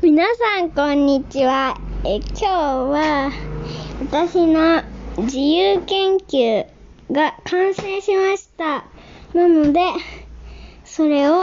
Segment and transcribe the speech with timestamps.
[0.00, 1.76] 皆さんこんにちは。
[2.04, 3.32] え今日は
[4.00, 4.84] 私の
[5.24, 6.64] 自由研究
[7.10, 8.84] が完成しました。
[9.34, 9.80] なので、
[10.84, 11.42] それを、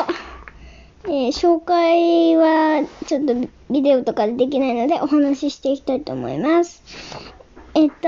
[1.04, 3.36] えー紹介はちょっと
[3.70, 6.82] ビデオとかでできないのでお話ししていきたいと思います。
[7.74, 8.08] えっと、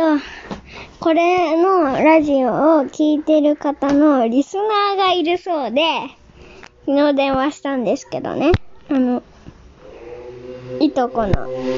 [1.02, 5.82] これのラジオを聞いてる方のリスナーがいるそうで、
[6.86, 8.54] 昨日電話したんですけどね。
[8.90, 9.22] あの、
[10.80, 11.34] いとこの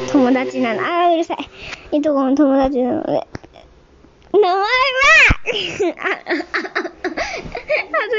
[0.07, 0.81] 友達なの。
[0.81, 1.35] あー、うるさ
[1.91, 1.97] い。
[1.97, 3.27] いとこの友達なので。
[4.31, 4.65] 名前は
[5.51, 5.93] 恥ず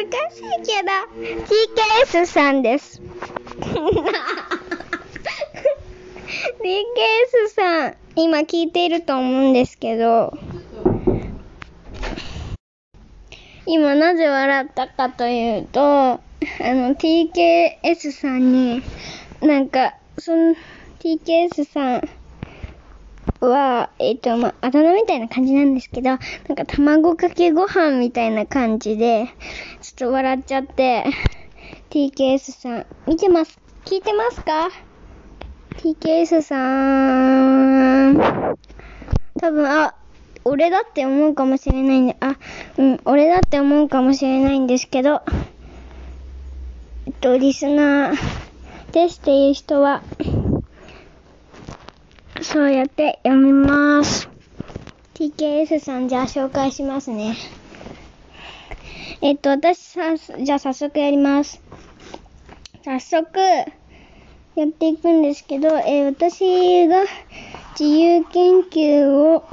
[0.08, 0.88] かしいけど、
[2.18, 3.00] TKS さんです。
[6.60, 10.32] TKS さん、今聞いていると思うんですけど、
[13.66, 18.82] 今なぜ笑ったかというと、あの、TKS さんに、
[19.40, 20.54] なんか、その、
[21.00, 22.08] TKS さん
[23.40, 29.28] は、えっ、と、まあ、あだ名みたいな感じなんですけど、なんか卵かけご飯みたいな感じで、
[29.80, 31.04] ちょっと笑っちゃって、
[31.88, 33.58] TKS さん、見てます？
[33.86, 34.68] 聞いてますか
[35.78, 36.56] ?TKS さ
[38.12, 38.56] ん、
[39.40, 39.94] 多分、あ、
[40.44, 42.36] 俺だって思うかもしれないんで、あ、
[42.76, 45.22] うん、俺だって思うかもしれないんですけど、
[47.06, 48.49] えっと、リスナー
[48.90, 50.02] ですっていう人は、
[52.42, 54.28] そうやって読みます。
[55.14, 57.36] TKS さん、じゃあ紹介しますね。
[59.20, 61.60] えっと、私さ、じゃあ早速やります。
[62.84, 63.38] 早速、
[64.56, 67.04] やっていくんですけど、えー私が
[67.78, 69.44] 自由研究を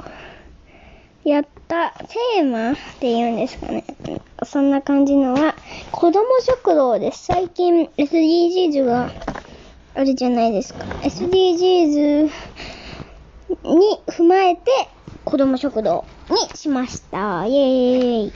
[1.24, 3.84] やったテーマっていうんですかね。
[4.44, 5.54] そんな感じのは、
[5.90, 7.24] 子供食堂です。
[7.24, 9.10] 最近 SDGs が
[9.94, 10.84] あるじゃないですか。
[11.02, 12.30] SDGs に
[14.06, 14.70] 踏まえて
[15.24, 17.46] 子供食堂にしました。
[17.46, 18.32] イエーイ。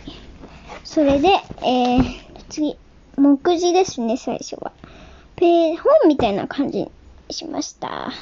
[0.84, 1.28] それで、
[1.62, 2.04] えー、
[2.48, 2.76] 次、
[3.16, 4.72] 目次ですね、最初は。
[5.36, 6.90] ペー本みたいな感じに
[7.30, 8.12] しました。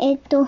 [0.00, 0.46] えっ、と、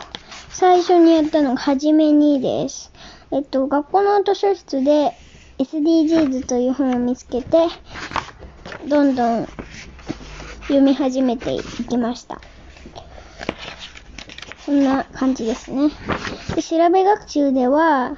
[0.51, 2.93] 最初にやったのが、はじめにです。
[3.31, 5.13] えっ、と、学校の図書室で
[5.61, 7.69] SDGs という本を見つけて、
[8.89, 9.47] どんどん
[10.63, 12.41] 読み始めていきました。
[14.65, 15.91] そんな感じですね。
[16.55, 18.17] で調べ学習では、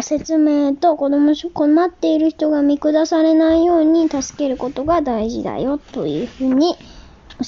[0.00, 6.76] 説明と子供し困っている人が見下されないように助けることが大事だよというふうに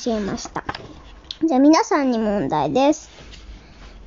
[0.04, 0.64] 教えました。
[1.46, 3.08] じゃあ皆さんに問題です。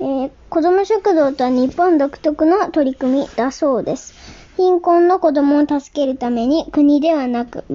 [0.01, 4.13] えー子供食堂とは日本独特の取り組みだそうです。
[4.55, 7.65] 貧困の子供を助けるために国ではなく、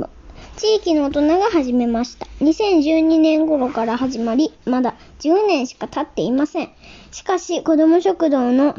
[0.56, 2.26] 地域の大人が始めました。
[2.40, 6.70] 2012年頃から始まり、まだ10年しか経っていません。
[7.10, 8.74] しかし、子供食堂の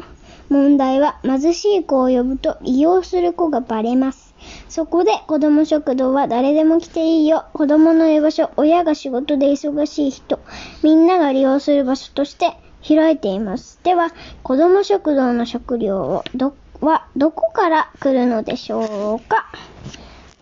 [0.48, 4.34] 問題は貧しい子を呼ぶと利用する子がバレます。
[4.68, 7.44] そこで子供食堂は誰でも来ていいよ。
[7.52, 10.40] 子供の居場所、親が仕事で忙しい人、
[10.82, 12.56] みんなが利用する場所として
[12.86, 13.80] 開いています。
[13.82, 14.10] では、
[14.42, 19.46] 子供食堂の食料をどはどこから来るのでしょうか？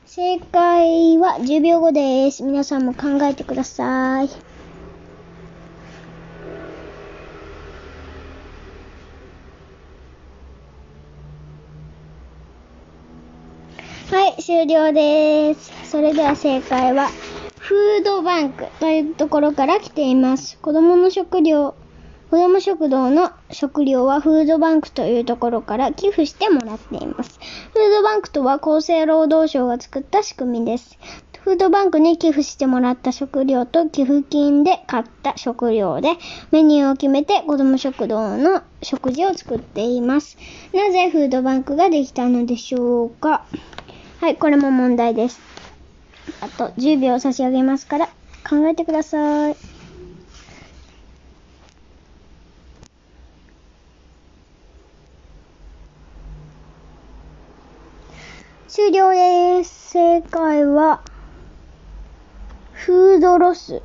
[0.07, 2.43] 正解は10秒後です。
[2.43, 4.29] 皆さんも考えてください。
[14.11, 15.91] はい、終了です。
[15.91, 17.09] それでは正解は、
[17.59, 20.59] フードバンクというところから来ています。
[20.59, 21.75] 子供の食料、
[22.33, 27.39] 子供食堂の食料はフードバンクというところから寄付してもらっています。
[27.75, 30.97] フードバンクとは厚生労働省が作った仕組みです。
[31.43, 36.15] フードバンクに寄付してもらった食料と寄付金で買った食料で
[36.53, 40.39] メニューを決めて子供食堂の食事を作っています。
[40.73, 43.45] なぜフードバンクができたのでしょうか？
[44.23, 45.39] はい、これも問題です。
[46.41, 48.07] あと10秒差し上げますから
[48.49, 49.57] 考えてください。
[58.75, 59.91] 終了です。
[59.91, 61.03] 正解は、
[62.73, 63.83] フードロス。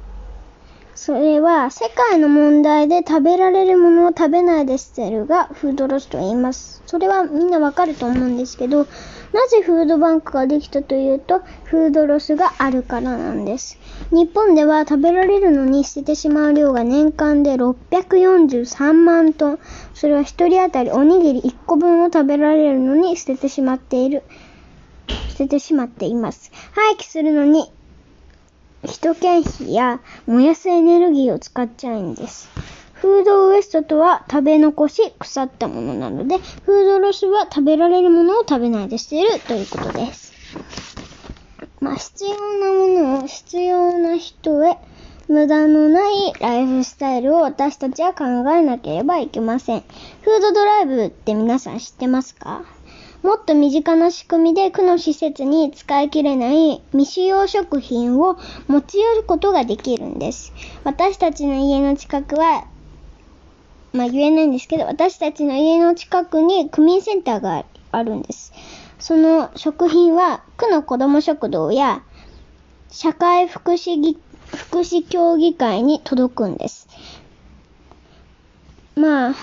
[0.96, 6.82] それは、世界の問題で食べられるものを食べないで捨てるが、フードロスと言います。
[6.86, 8.88] それはみんなわかると思うんですけど、
[9.34, 13.78] なぜフードバンクができたというと、フードロスがあるからなんです。
[14.12, 19.60] 日本では食べられるのに捨ててしまう量が年間で643万トン。
[19.94, 24.24] それは一人当たりおにぎり1個分を食べられるのに捨ててしまっている。
[25.30, 26.52] 捨ててしまっています。
[26.74, 27.72] 廃棄するのに
[28.86, 32.50] 人件費や燃やすエネルギーを使っちゃうんです。
[32.94, 40.34] フードウエストとは食べ残し腐ったものなので、フードロスは食べられるものを食べないで捨てるということです。
[41.80, 42.88] まあ、必要なも
[43.18, 44.78] のを必要な人へ
[45.28, 49.82] 無駄のないライフスタイルを私たちは考えなければいけません。
[50.22, 52.64] フードドライブって皆さん知ってますか？
[53.24, 58.38] もっと身近な仕組みで区の施設に使い切れない未使用食品を
[58.68, 60.54] 持ち寄ることができるんです。
[60.84, 62.68] 私たちの家の近くは、
[63.94, 68.54] まあ言えないんですけど、私たちの家の近くに区民センターがあるんです。
[69.00, 72.04] その食品は区の子ども食堂や
[72.90, 74.18] 社会福祉
[74.48, 76.88] 福祉協議会に届くんです。
[78.96, 79.36] まあ、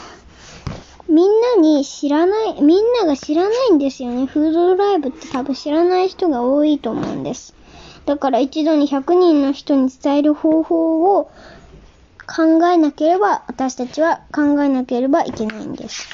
[1.09, 4.27] みんなに知らない、みんなが知らないんですよね。
[4.27, 7.55] フードドライブって多分知らない人が多いと思うんです。
[8.07, 11.31] だから一度に100人の人に伝える方法を
[12.27, 16.09] 考えなければ、私たちは考えなければいけないんです。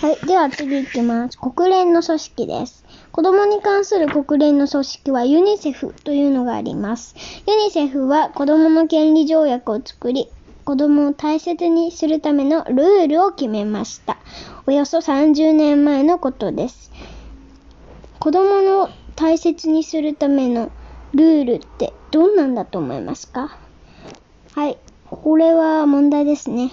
[0.00, 0.26] はい。
[0.26, 1.38] では次行きます。
[1.38, 2.84] 国連の組織です。
[3.12, 7.14] 子供に関する国連の組織はユニセフというのがあります。
[7.46, 10.28] ユニセフは子供の権利条約を作り、
[10.64, 14.18] 子供を大切にするためのルールを決めました。
[14.66, 16.92] およそ30年前のことです。
[18.20, 20.70] 子供を大切にするための
[21.14, 23.58] ルールってどんなんだと思いますか？
[24.54, 24.78] はい。
[25.10, 26.70] これは問題ですね。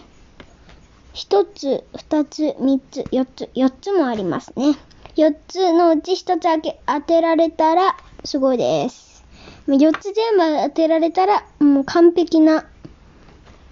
[1.13, 4.75] 一つ、二つ、三つ、四つ、四つもありますね。
[5.15, 9.25] 四つのうち一つ当て当てられたらすごいです。
[9.67, 12.65] 四つ全部当てられたらもう完璧な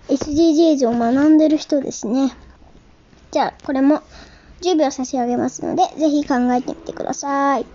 [0.09, 2.31] SDGs を学んでる人ですね。
[3.31, 4.01] じゃあ、これも
[4.61, 7.65] 10秒差し上げますので、ぜひ考えてみてください。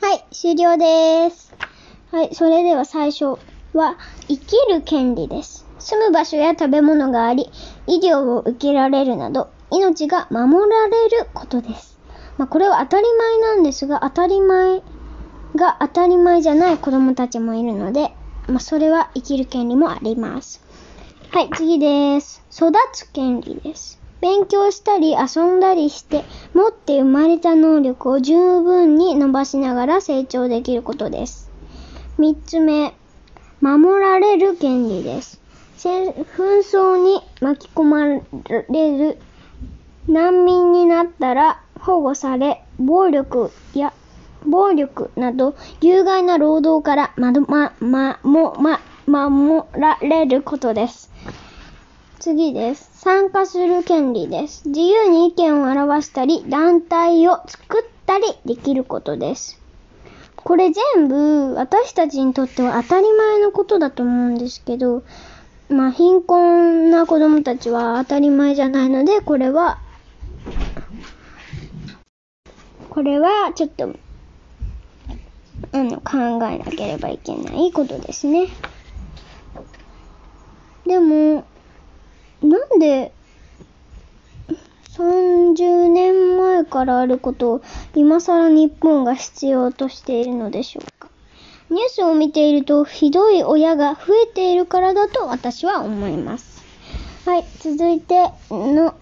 [0.00, 1.54] はい、終了です。
[2.10, 3.24] はい、それでは最初
[3.72, 5.66] は、生きる権利です。
[5.78, 7.50] 住む場所や食べ物があり、
[7.86, 11.97] 医療を受けられるなど、命が守られることです。
[12.38, 14.80] まあ、これは当たり前なんですが、当たり前
[15.56, 18.12] が当たり前じゃない子供たちもいるので、
[18.46, 20.62] まあ、それは生きる権利もあります。
[21.30, 22.42] はい、次です。
[22.50, 24.00] 育つ権利です。
[24.20, 26.24] 勉強したり遊んだりして、
[26.54, 31.50] 持って生まれた能力を十分に伸ばしながら成長できることです。
[32.18, 32.94] 三つ目、
[33.60, 35.40] 守られる権利です。
[35.76, 36.14] 紛
[36.62, 39.18] 争に巻き込まれる
[40.08, 43.92] 難民になったら保護され、暴力や
[44.46, 51.10] 暴力など有害な労働からまま、ま、も、ま、守られることです。
[52.18, 52.90] 次です。
[52.94, 54.68] 参加する権利です。
[54.68, 59.60] 自由に意見を表したり、団体を作ったりできることです。
[60.36, 65.02] これ全部私たちにとっては当たり前のことだと思うんですけど、
[65.68, 69.78] まあ貧困な子供たちは当たり前じゃないので、これは、
[72.90, 73.94] これはちょっと、
[75.72, 78.48] あの、考えなければいけないことですね。
[80.86, 81.44] でも、
[82.42, 83.12] なんで、
[84.96, 87.62] 30年前からあることを
[87.94, 91.08] 今更日本が必要としているのでしょうか。
[91.70, 96.64] ニュースを見ているとひどい親が増えているからだと私は思います。
[97.26, 98.94] はい、続いての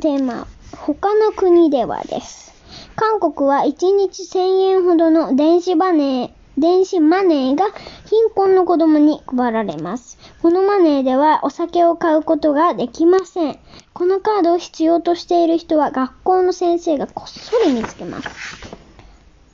[0.00, 0.46] テーマ、
[0.76, 2.55] 他の国ではです。
[2.96, 7.66] 韓国は1日1000円ほどの電子マネー、電子マネーが
[8.06, 10.18] 貧困の子供に配られます。
[10.40, 13.58] このマネーではお酒を買うことができません。
[13.92, 18.28] このカードを必要としている人は学校の先生がこっそり見つけます。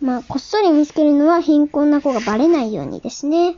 [0.01, 3.57] まあ、こっそり見つけるのは貧困な子がバレないようにですね。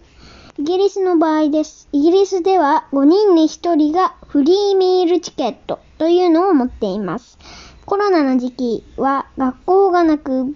[0.56, 1.88] イギリスの場合です。
[1.92, 7.38] イギリスでは5人に1人がフリーミールチケットというのを持っています。
[7.86, 10.54] コロナの時期は学校がなく、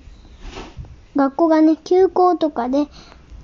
[1.14, 2.86] 学校がね、休校とかで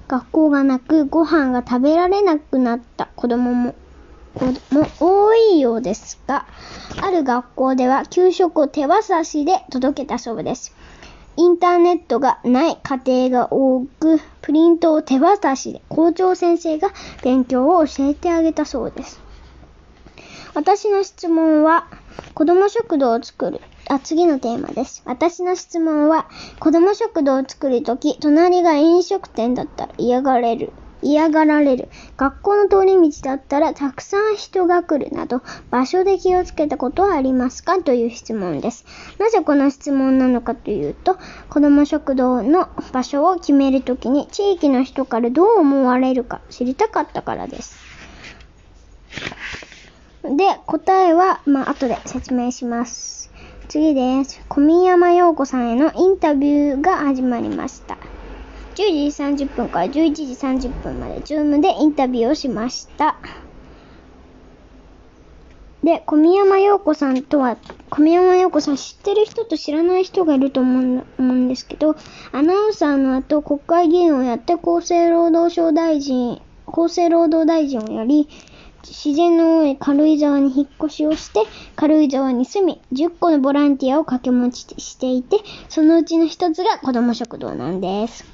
[0.09, 3.75] 学校がなくご飯が食べられなくなった子供も、
[4.35, 6.47] 子も多いようですが、
[7.01, 10.75] ある学校では給食を手渡しで届けたそうです。
[11.37, 16.89] インターネットがない家庭が多く、プリントを手渡しで校長先生が
[17.23, 19.21] 勉強を教えてあげたそうです。
[20.55, 21.89] 私の質問は、
[22.35, 23.61] 子供食堂を作る。
[23.95, 25.03] あ、次のテーマです。
[25.05, 26.27] 私の質問は、
[26.61, 30.73] 子供食堂を作るとき、隣が飲食店だったら嫌がれる。
[31.03, 31.91] 嫌がられる。
[32.17, 37.79] 学校の通り道だったらたくさん人が来るなど、場所で気をつけたことはありますか？
[37.83, 38.87] という質問です。
[39.19, 41.19] なぜこの質問なのかというと、
[41.51, 47.77] 子ども食堂の場所を決めるときに地域の人からどう思われるか知りたかったからです。
[50.23, 53.24] で、答えは、まあ、後で説明します。
[53.69, 54.45] 次です。
[54.49, 57.99] 小宮山陽子さんへのインタビューが始まりました。
[58.75, 63.21] 10時30分から11時30分まで、ズームでインタビューをしました。
[65.83, 67.57] で、小宮山陽子さんとは、
[67.91, 71.97] 小宮山陽子さん知ってる人と知らない人がいると思うん思うんですけど、
[72.33, 78.29] アナウンサーの後、国会議員をやって厚生労働省大臣、厚生労働大臣をやり、
[78.87, 81.41] 自然の多い軽井沢に引っ越しをして、
[81.77, 85.39] 軽井沢に住み、10個のボランティアを掛け持ちしていて、
[85.69, 88.25] そのうちの一つが子ども食堂なんです。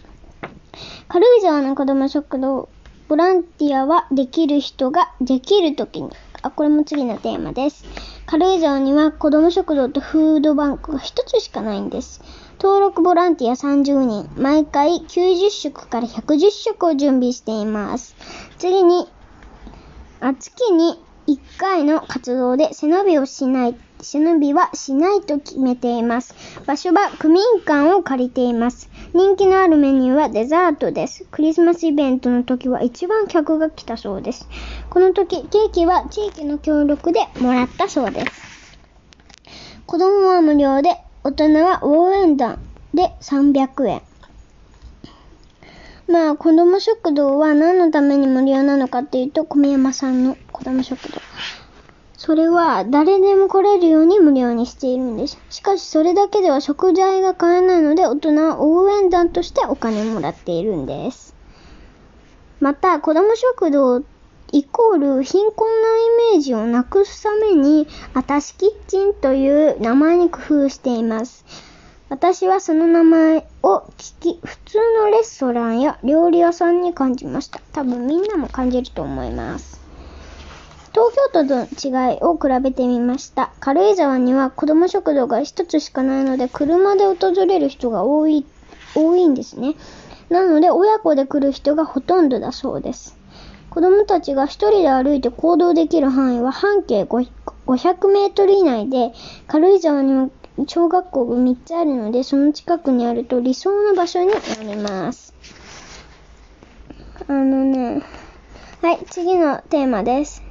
[1.09, 2.69] 軽井沢の子ども食堂、
[3.09, 6.11] ボランティアはできる人ができるときに、
[6.42, 7.85] あ、これも次のテーマです。
[8.26, 12.23] 軽井沢には子ども食堂とフードバンクが一つしかないんです。
[12.62, 18.14] 登録ボランティア30人、毎回90食から110食を準備しています。
[18.59, 19.09] 次に、
[20.20, 26.34] あ月に1回の活動で背伸びをしない、背伸びはしないと決めています。
[26.66, 28.90] 場所は区民館を借りています。
[29.14, 31.24] 人気のあるメニューはデザートです。
[31.30, 34.48] クリスマスイベントの時は一番客が来たそうです。
[34.90, 38.76] この時、ケーキは地域の協力でもらったそうです。
[39.86, 42.58] 子供は無料で、大人は応援団
[42.92, 44.02] で300円。
[46.10, 51.20] まあ、子供食堂は何のために無料なのかっていうと、小宮山さんの子供食堂。
[52.16, 55.38] それは誰でも来れるように無料にしているんです。
[55.48, 61.34] しかしそれだけでは食材が買えないので大人は応援団としてお金をもらっているんです。
[62.58, 64.02] また、子供食堂
[64.52, 71.46] イコール貧困なイメージをなくすために、あたしキッチンという名前に工夫しています。
[72.10, 77.60] 私はその名前を聞き、普通のレストランや料理屋さんに感じました。
[77.72, 79.80] 多分みんなも感じると思います。
[80.92, 83.52] 東京都の違いを比べてみました。
[83.60, 88.44] 軽井沢には子供食堂が一つしかないので、車で訪れる人が多い、
[88.96, 89.76] 多いんですね。
[90.30, 93.16] なので、親子で来る人がほとんどだそうです。
[93.70, 99.12] 子供たちが一人で歩いて行動できる範囲は半径500メートル以内で、
[99.46, 100.28] 軽井沢には
[100.66, 105.35] 小学校が3つあるので、その近くにあると理想の場所になります。
[107.28, 108.02] あのね、
[108.83, 110.42] はい、次のテーマです。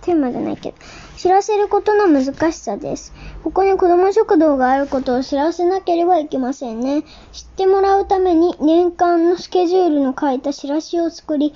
[0.00, 0.76] テーマじゃないけど、
[1.16, 3.12] 知らせることの難しさです。
[3.42, 7.02] ここに子供食堂があることを知らせなければいけませんね。
[7.32, 11.54] 知ってもらうために年間のスケジュールの書いたチラシを作り、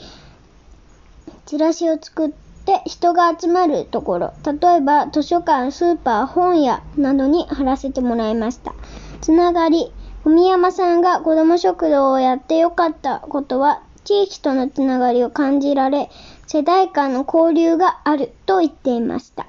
[1.46, 2.47] チラシを作って
[2.86, 8.74] 人が集まるところ、例えば図書館、スーパー、本屋などに貼らせてもらいました。
[9.20, 9.92] つながり、
[10.24, 16.10] 文山さんが子供食堂をやってよかったことは、地域とのつながりを感じられ、
[16.46, 19.46] 世代間の交流があると言っていました。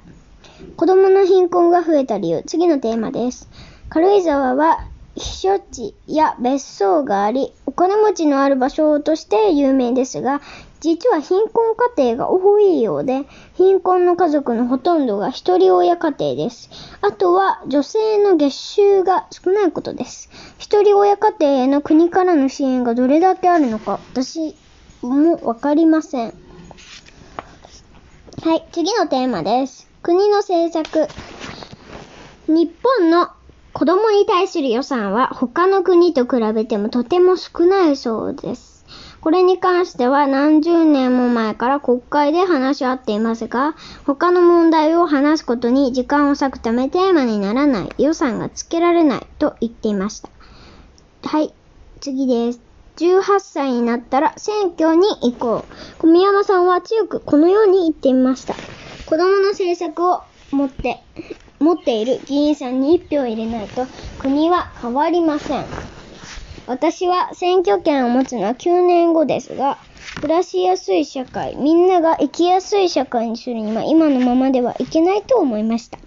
[0.75, 3.49] 子供の貧困が増えた理由、次のテーマです。
[3.89, 4.85] 軽井沢は
[5.15, 10.41] 避暑地や別荘があり、お金持ちのある場所として有名ですが、
[10.81, 16.69] 実は貧困家庭が多いようで、貧困の家族のほとんどが一人親家庭です。
[17.01, 20.29] あとは女性の月収が少ないことです。
[20.57, 24.55] 一人親家庭への国からの支援がどれだけあるのか、私
[25.01, 26.33] もわかりません。
[28.41, 29.89] はい、次のテーマです。
[30.01, 31.07] 国の政策。
[32.47, 33.27] 日本の
[33.73, 38.78] 子供に対する予算は他の国と比べてもとても少ないそうです。
[39.21, 50.29] これに関しては何十年も前から国会で話し合っていますが、他の問題を話すことに時間を割くためテーマにならない、予算がつけられないと言っていました。
[51.23, 51.53] はい、
[51.99, 52.61] 次です。
[52.95, 55.73] 18歳になったら選挙に行こう。
[55.97, 58.55] 小宮山さんは強くこのように言っていました。
[59.05, 60.21] 子供の政策を
[60.51, 61.03] 持って、
[61.59, 65.67] 持っている議員さんに1票入れないと国は変わりません。
[66.69, 69.79] 私は選挙権を持つのは9年後ですが、
[70.19, 75.97] 暮らしやすい社会、みんなが生きやすい社会にするには今のままではいけないと思いました。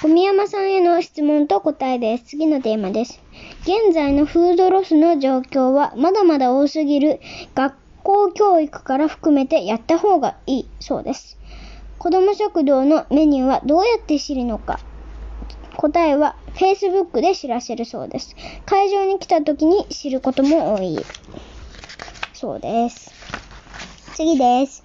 [0.00, 2.24] 小宮山さんへの質問と答えです。
[2.24, 3.22] 次のテーマです。
[3.60, 7.20] 現在のフードロスの状況はまだまだ多すぎる
[7.54, 11.38] 学校教育から含めてやった方がいいそうです。
[11.98, 14.80] 子ども食堂のメニューはどうやって知るのか
[15.76, 18.34] 答えは Facebook で知らせるそうです。
[18.66, 21.04] 会場に来た時に知ることも多い
[22.32, 23.12] そうです。
[24.14, 24.82] 次です。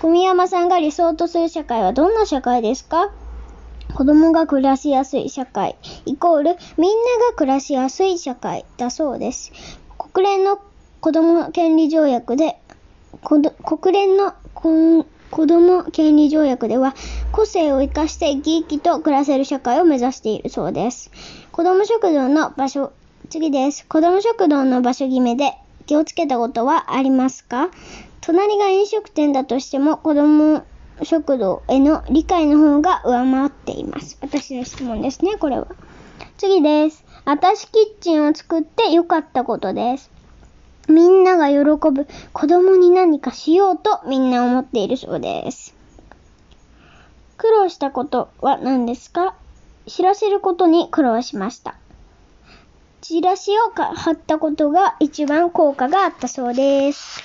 [0.00, 3.10] 小宮山さんが理想とする社会はどんな社会ですか？
[3.94, 6.90] 子供が暮らしやすい社会、イコールみん
[7.20, 9.52] なが暮らしやすい社会だそうです。
[9.96, 10.60] 国連の
[11.00, 12.60] 子供権利条約で、
[13.22, 13.52] 国
[13.94, 14.34] 連の
[15.30, 16.92] こ子供権利条約では、
[17.30, 21.12] 個性を生かして生き生きと暮らせる社会を目指しているそうです。
[21.52, 22.92] 子供食堂の場所、
[23.30, 23.86] 次です。
[23.86, 25.54] 子供食堂の場所決めで
[25.86, 27.70] 気をつけたことはありますか？
[28.22, 30.64] 隣が飲食店だとしても子供
[31.04, 34.18] 食堂への理解の方が上回っています。
[34.20, 35.68] 私の質問ですね、これは。
[36.38, 37.04] 次です。
[37.24, 40.10] あたしキッチンを作って良かったことです。
[40.88, 41.58] みんなが喜
[41.90, 45.74] ぶ子供に何かしようとみんな思っているそうです。
[47.36, 49.34] 苦労したことは何ですか？
[49.86, 51.76] 知らせることに苦労しました。
[53.02, 57.22] チラシを貼ったことが一番効果があったそうです。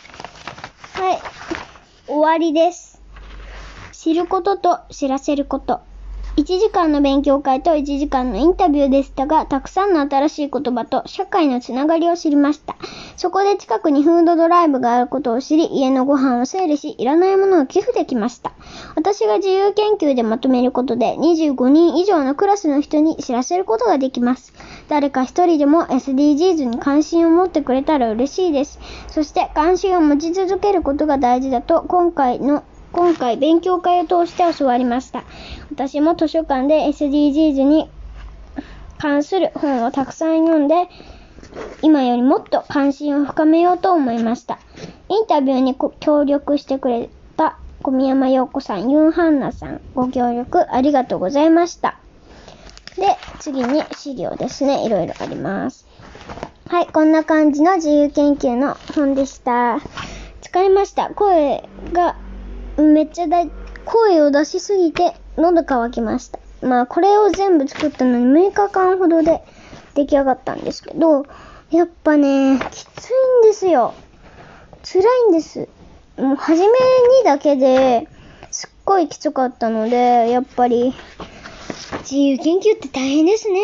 [0.94, 1.20] はい。
[2.08, 3.02] 終わりです。
[3.92, 5.82] 知ることと知らせること。
[6.38, 12.78] 1時間の勉強会と1時間のインタビューでしたが、たくさんの新しい言葉と社会のつながりを知りました。
[13.18, 18.54] そこで近くにフードドライブがあることを知り、家のご飯を整理し、いらないものを寄付できました。
[18.96, 24.54] 私が自由研究でまとめることで、25人以上のクラスの人に知らせることができます。
[24.88, 28.80] 誰か一人でも SDGs に関心を持ってくれたら嬉しいです。
[29.10, 35.24] そして関心を持ち続けることが大事だと、今回の今回勉強会を通して教わりました。
[35.72, 37.90] 私も図書館で SDGs に
[38.98, 40.88] 関する本をたくさん読んで、
[41.82, 44.60] 今よりもっと関心を深めようと思いました。
[45.10, 51.98] インタビューに協力してくれた小宮山陽子さん、ユンハンナさん、ご協力ありがとうございました。
[52.98, 54.86] で、次に資料ですね。
[54.86, 55.88] いろいろあります。
[56.68, 59.80] はい、こんな感じの自由研究の本でした。
[60.42, 61.10] 疲れました。
[61.10, 62.16] 声が
[62.78, 63.44] めっちゃだ、
[63.86, 66.40] 声を出しすぎて喉乾きました。
[66.62, 69.42] まあ、これを全部作ったのに6日間ほどで
[69.96, 71.26] 出来上がったんですけど、
[71.72, 73.94] やっぱね、きついんですよ。
[74.84, 75.68] 辛いんです。
[76.18, 76.72] もう、初めに
[77.24, 78.08] だけで
[78.52, 80.94] すっごいきつかったので、やっぱり、
[82.02, 83.60] 自由研究って大変ですね。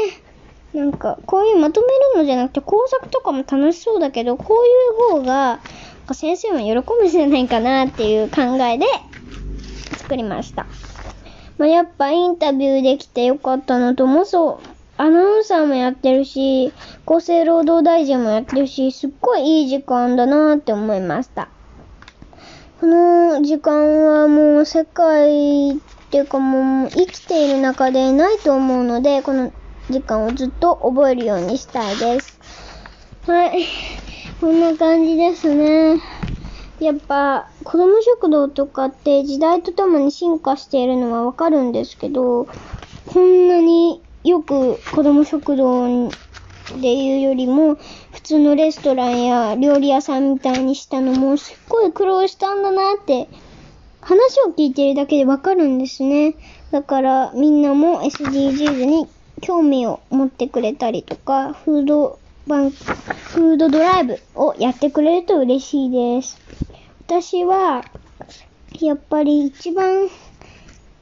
[0.73, 5.59] なんか、こういうまとめるのじゃなくて工作とかも楽しそうだけど、こういう方が、
[6.13, 8.85] 先生も喜ぶんじゃないかなっていう考えで
[9.97, 10.65] 作りました。
[11.57, 16.71] まあ、やっぱインタビューできてよかったのともそう、アナウンサーもやってるし、
[17.05, 21.49] 厚生労働大臣もやってるし、すっごいいい時間だなって思いました。
[22.79, 25.75] この時間はもう世界っ
[26.11, 29.51] ていうかもう生きている中でないと思うので、この
[29.89, 32.39] 時間をずっと覚えるようにしたいです。
[33.25, 33.65] はい。
[34.39, 35.99] こんな感じですね。
[36.79, 42.47] やっぱ、子供食堂とかって時代とともに進化しているのはわかるんですけど、
[43.07, 45.87] こんなによく子供食堂
[46.81, 47.77] でいうよりも、
[48.13, 53.27] 普通のレストランや料理屋さんみたいにしたのもすっごい苦労したんだなって、
[54.01, 56.35] 話を聞いてるだけでわかるんですね。
[56.71, 59.07] だからみんなも SDGs に
[59.41, 62.77] 興味を持ってくれたりとか、フードバンク、
[63.27, 66.39] フードドライブをやってくれると嬉しいです。
[67.05, 67.83] 私は、
[68.79, 70.07] やっぱり一番、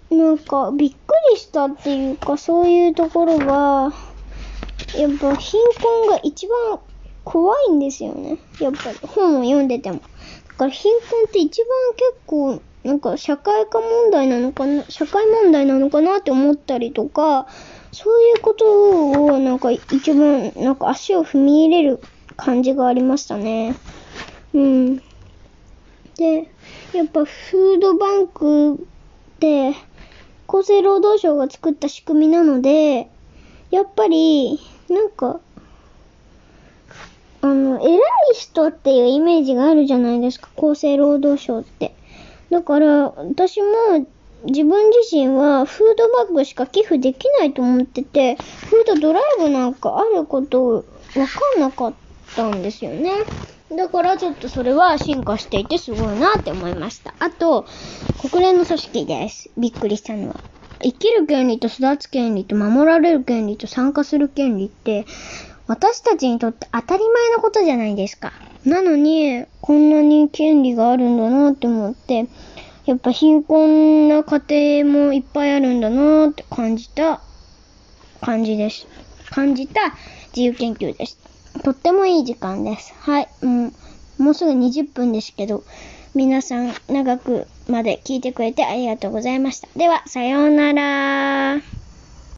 [0.10, 0.96] なんか、びっく
[1.34, 3.94] りしたっていうか、そういうところは、
[4.98, 6.80] やっぱ貧困が一番
[7.24, 8.40] 怖いんですよね。
[8.60, 10.00] やっぱり本を読んでても。
[10.00, 10.04] だ
[10.58, 17.46] から貧困って一番結構、なんか社会科問題なのかな、社会問題なのかなって思ったりとか、
[17.92, 22.00] そういうことをなんか一番なんか足を踏み入れる
[22.38, 23.76] 感じがありましたね。
[24.54, 24.96] うん。
[26.18, 26.50] で、
[26.94, 28.78] やっぱフードバンクっ
[29.40, 29.74] て
[30.48, 33.10] 厚生労働省が作った仕組みなので、
[33.72, 35.40] やっぱりなんか、
[37.42, 38.02] あの、偉い
[38.34, 41.96] 人っていうイメージがあるじゃないですか、厚生労働省って。
[42.50, 43.68] だから、私も
[44.46, 50.76] 自分自身はフードバッグしか寄付できないと思ってて、フードドライブなんかあること
[51.16, 52.05] わかんなかった
[52.36, 53.12] たんですよね。
[53.76, 57.16] だからちょっとそれは進化していてすごいなって思いました。
[57.20, 57.66] あと、
[58.18, 59.50] 国連の組織です。
[59.58, 60.42] びっくりしたのは。
[60.84, 65.06] 生きる権利と育つ権利と守られる権利と参加する権利って、
[65.68, 68.34] 私たちにとって当たり前のことじゃないですか。
[68.66, 72.28] なのに、こんなに権利があるんだなって思って、
[72.86, 77.20] やっぱ貧困な家庭もいっぱいあるんだなって感じた
[78.22, 78.88] 感じです。
[79.32, 79.96] 感じた
[80.36, 81.35] 自由研究です。
[81.64, 82.94] とってもいい時間です。
[83.00, 83.30] はい。
[83.42, 83.74] うん、
[84.18, 85.64] もうすぐ20分ですけど、
[86.14, 89.68] 皆さん長くまで聞いてくれてありがとうございました。
[89.76, 91.75] では、さようなら。